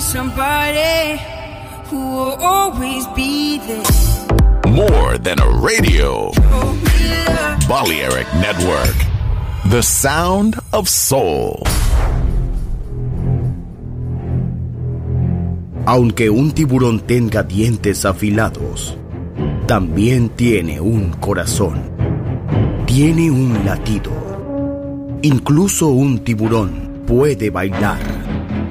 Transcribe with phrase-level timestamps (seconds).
[0.00, 1.20] somebody
[1.90, 2.00] who
[2.40, 3.84] always be there.
[4.68, 6.32] More than a radio.
[6.34, 8.96] Oh, Balearic Network.
[9.70, 11.62] The sound of soul.
[15.86, 18.96] Aunque un tiburón tenga dientes afilados,
[19.66, 21.82] también tiene un corazón.
[22.86, 24.12] Tiene un latido.
[25.22, 28.19] Incluso un tiburón puede bailar.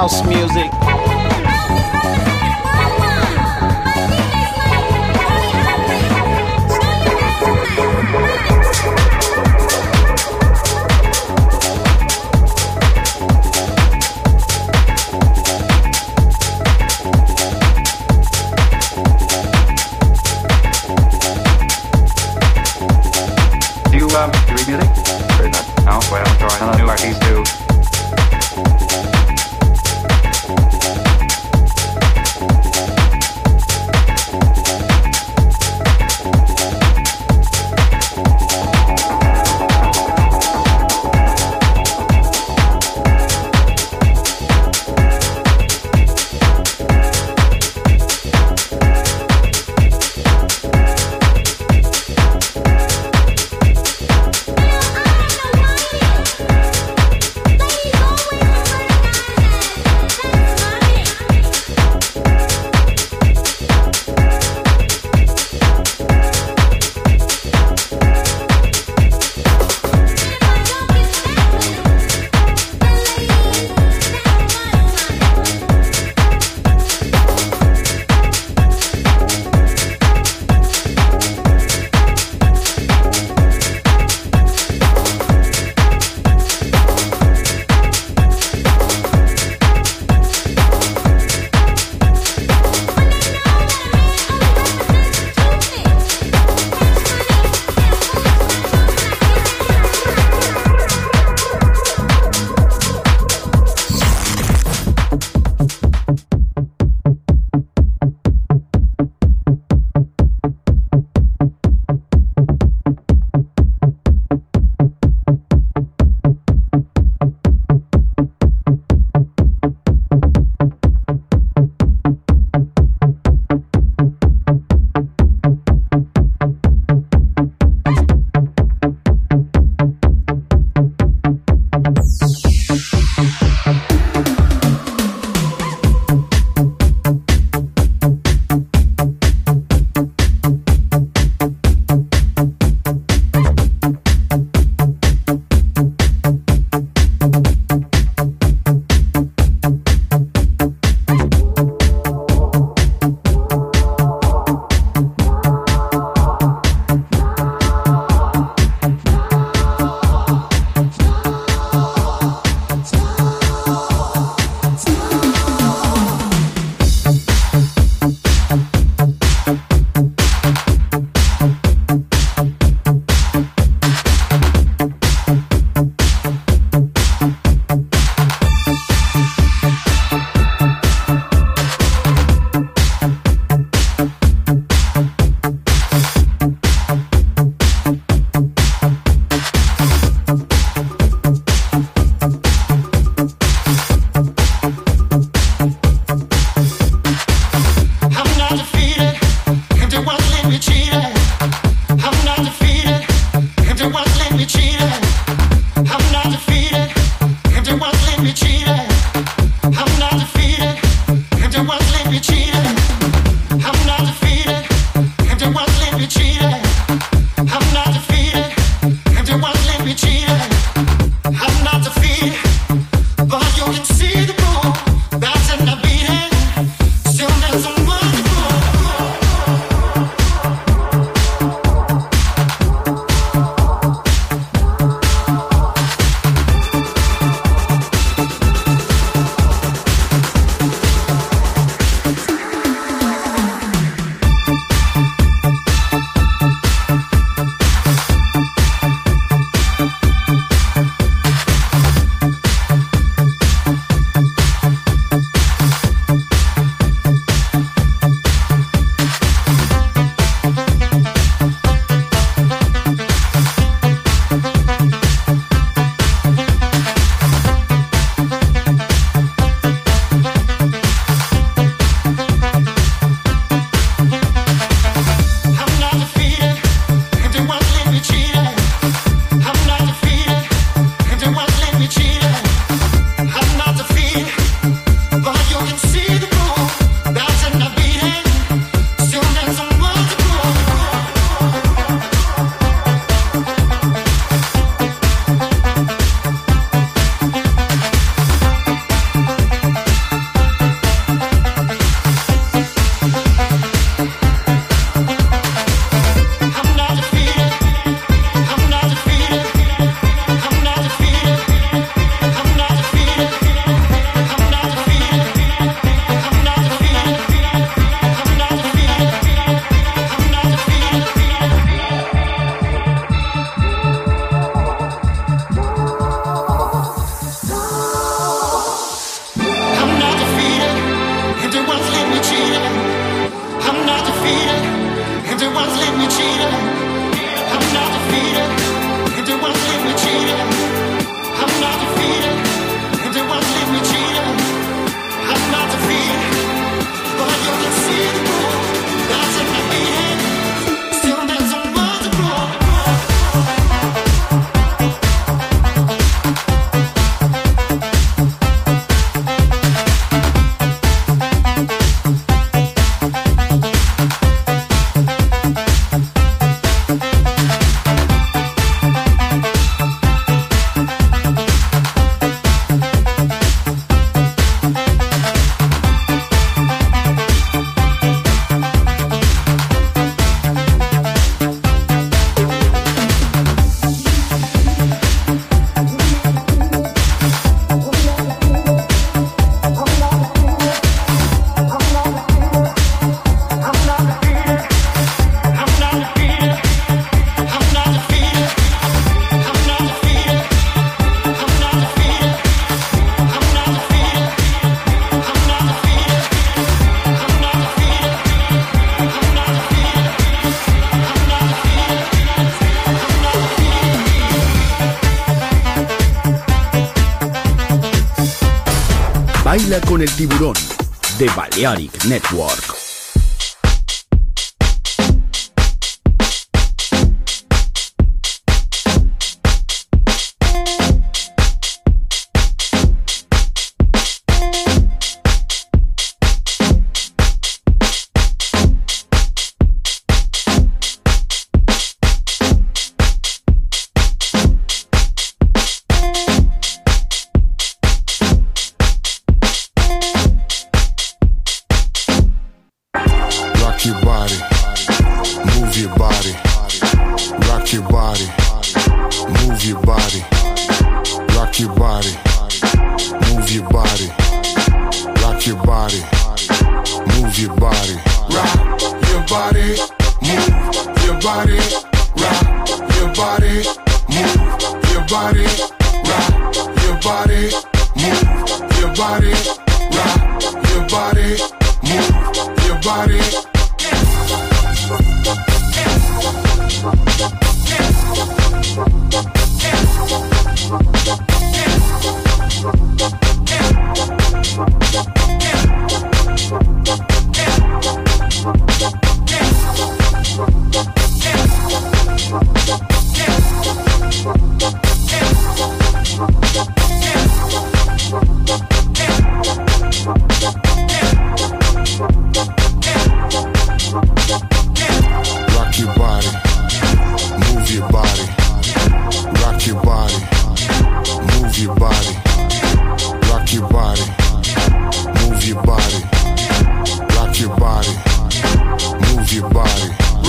[0.00, 0.89] house music.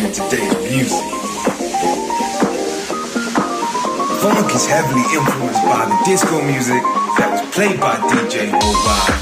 [0.00, 1.04] in today's music.
[4.22, 6.82] Funk is heavily influenced by the disco music
[7.18, 9.12] that was played by DJ Mobile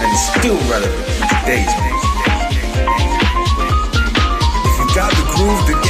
[0.00, 2.08] and is still relevant in today's music.
[4.66, 5.89] If you got the groove together,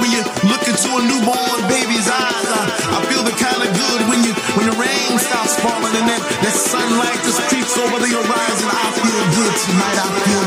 [0.01, 2.47] when you look into a newborn baby's eyes.
[2.49, 2.61] I,
[2.97, 6.21] I feel the kind of good when you when the rain stops falling and that,
[6.41, 8.67] that sunlight just creeps over the horizon.
[8.69, 9.97] I feel good tonight.
[10.01, 10.46] I feel